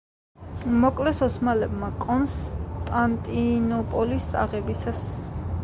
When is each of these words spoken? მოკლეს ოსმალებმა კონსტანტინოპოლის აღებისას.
მოკლეს 0.85 1.21
ოსმალებმა 1.27 1.89
კონსტანტინოპოლის 2.07 4.35
აღებისას. 4.47 5.05